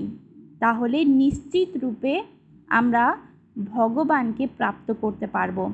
তাহলে 0.60 1.06
নিশ্চিত 1.06 1.84
রূপে 1.84 2.24
আমরা 2.68 3.18
ভগবানকে 3.66 4.48
প্রাপ্ত 4.48 4.94
করতে 5.02 5.28
পারব। 5.28 5.74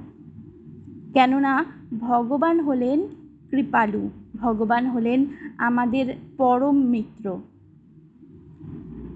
কেননা 1.13 1.65
ভগবান 1.99 2.59
হলেন 2.59 3.07
কৃপালু, 3.49 4.09
ভগবান 4.35 4.85
হলেন 4.85 5.25
আমাদের 5.57 6.13
পরম 6.37 6.77
মিত্র। 6.77 7.41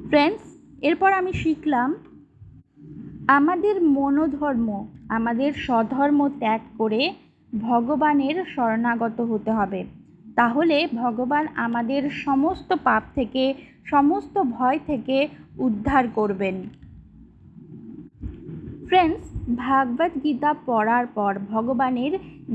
ফ্রেন্ডস 0.08 0.58
এরপর 0.82 1.12
আমি 1.12 1.34
শিখলাম, 1.34 1.95
আমাদের 3.27 3.82
মনোধর্ম, 3.82 4.88
আমাদের 5.10 5.53
স্বধর্ম 5.53 6.29
ত্যাগ 6.29 6.62
করে 6.77 7.13
ভগবানের 7.62 8.45
শরণাগত 8.45 9.21
হতে 9.21 9.51
হবে। 9.51 9.98
তাহলে 10.39 10.88
ভগবান 10.93 11.47
আমাদের 11.56 12.10
সমস্ত 12.10 12.73
পাপ 12.84 13.04
থেকে, 13.15 13.54
সমস্ত 13.86 14.36
ভয় 14.41 14.80
থেকে 14.88 15.28
উদ্ধার 15.58 16.08
করবেন। 16.15 16.56
ফ্রেন্ডস 18.88 19.25
ভাগবত 19.56 20.12
গীতা 20.23 20.54
পড়ার 20.65 21.08
পর, 21.08 21.34
ভগবানের 21.52 22.13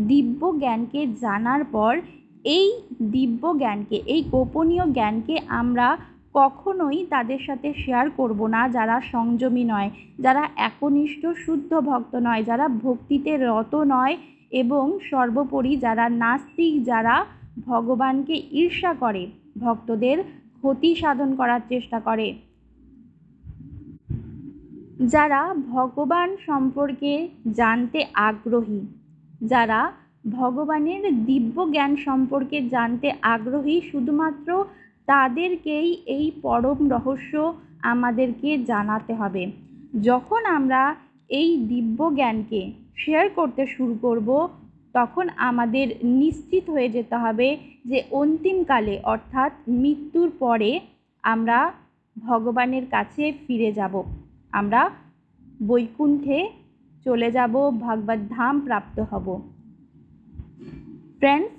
দিব্য 0.09 0.59
জ্ঞানকে 0.59 1.07
জানার 1.07 1.65
পর, 1.65 2.01
এই 2.45 2.67
দিব্য 3.03 3.59
জ্ঞানকে, 3.59 3.97
এই 4.07 4.23
গোপনীয় 4.31 4.85
জ্ঞানকে 4.93 5.39
আমরা 5.49 5.99
কখনোই 6.35 7.07
তাদের 7.11 7.39
সাথে 7.39 7.75
শেয়ার 7.75 8.11
করব 8.11 8.47
না, 8.47 8.69
যারা 8.69 9.01
সংযমী 9.13 9.65
নয়, 9.65 9.91
যারা 10.19 10.49
একনিষ্ঠ, 10.57 11.27
শুদ্ধ 11.27 11.81
ভক্ত 11.81 12.17
নয়, 12.17 12.43
যারা 12.45 12.69
ভক্তিতে 12.69 13.37
রত 13.37 13.75
নয়, 13.75 14.17
এবং 14.51 14.99
সর্বোপরি 15.11 15.77
যারা 15.77 16.09
নাস্তিক, 16.09 16.85
যারা 16.85 17.25
ভগবানকে 17.57 18.35
ঈর্ষা 18.53 18.95
করে, 18.95 19.27
ভক্তদের 19.61 20.19
ক্ষতি 20.55 20.95
সাধন 20.95 21.37
করার 21.37 21.61
চেষ্টা 21.69 22.01
করে। 22.01 22.35
যারা 25.07 25.55
ভগবান 25.55 26.37
সম্পর্কে 26.47 27.29
জানতে 27.55 28.07
আগ্রহী, 28.15 28.81
যারা 29.41 29.93
ভগবানের 30.31 31.25
দিব্য 31.25 31.57
জ্ঞান 31.71 31.97
সম্পর্কে 31.97 32.69
জানতে 32.69 33.13
আগ্রহী, 33.23 33.81
শুধুমাত্র 33.93 34.65
তাদেরকেই 35.07 35.97
এই 36.07 36.31
পরম 36.43 36.89
রহস্য 36.91 37.55
আমাদেরকে 37.83 38.59
জানাতে 38.65 39.15
হবে। 39.15 39.47
যখন 40.03 40.45
আমরা 40.47 40.97
এই 41.29 41.57
দিব্য 41.67 42.11
জ্ঞানকে 42.15 42.73
শেয়ার 42.97 43.29
করতে 43.29 43.67
শুরু 43.67 43.95
করব 44.03 44.49
তখন 44.95 45.29
আমাদের 45.29 45.87
নিশ্চিত 46.05 46.71
হয়ে 46.71 46.89
যেতে 46.89 47.17
হবে 47.17 47.59
যে 47.85 48.03
অন্তিমকালে, 48.11 49.01
অর্থাৎ 49.05 49.53
মৃত্যুর 49.69 50.31
পরে, 50.39 50.81
আমরা 51.23 51.73
ভগবানের 52.19 52.87
কাছে 52.87 53.33
ফিরে 53.47 53.73
যাব। 53.73 54.03
আমরা 54.53 54.91
বৈকুণ্ঠে 55.67 56.51
চলে 57.05 57.31
যাব, 57.31 57.79
ভাগবত 57.81 58.19
ধাম 58.29 58.61
প্রাপ্ত 58.61 59.01
হব। 59.01 59.43
ফ্রেন্ডস 61.19 61.51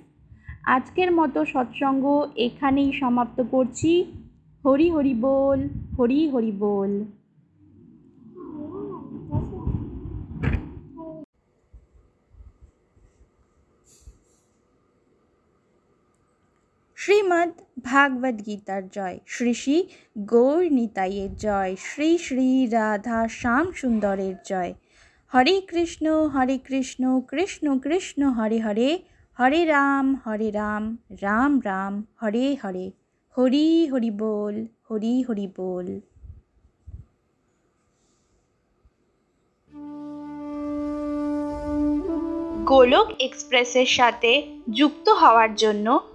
আজকের 0.63 1.11
মতো 1.11 1.45
সৎসঙ্গ 1.45 2.27
এখানেই 2.35 2.93
সমাপ্ত 2.93 3.43
করছি। 3.51 4.05
হরি 4.65 4.89
হরি 4.89 5.13
বল, 5.21 5.67
হরি 5.99 6.29
হরি 6.29 6.51
বল। 6.59 7.05
শ্রীমদ্ 17.35 17.83
ভাগবত 17.83 18.45
গীতার 18.45 18.89
জয়। 18.89 19.19
শ্রী 19.27 19.53
শ্রী 19.53 19.87
গৌর 20.19 20.71
নিতাইয়ের 20.71 21.35
জয়। 21.35 21.75
শ্রী 21.79 22.17
শ্রী 22.17 22.67
রাধা 22.67 23.27
শ্যাম 23.27 23.71
সুন্দরের 23.71 24.35
জয়। 24.45 24.73
হরে 25.33 25.61
কৃষ্ণ 25.61 26.27
হরে 26.27 26.57
কৃষ্ণ 26.57 27.21
কৃষ্ণ 27.21 27.79
কৃষ্ণ, 27.79 28.21
হরে 28.29 28.59
হরে। 28.59 28.99
হরে 29.39 29.65
রাম 29.65 30.15
হরে 30.27 30.51
রাম 30.51 30.97
রাম 31.21 31.61
রাম, 31.65 32.05
হরে 32.23 32.57
হরে। 32.63 32.91
হরি 33.37 33.87
হরি 33.87 34.11
বল, 34.11 34.65
হরি 34.91 35.21
হরি 35.21 35.47
বল। 35.57 35.99
গোলক 42.65 43.07
এক্সপ্রেসের 43.19 43.85
সাথে 43.85 44.31
যুক্ত 44.69 45.09
হওয়ার 45.09 45.55
জন্য 45.55 46.14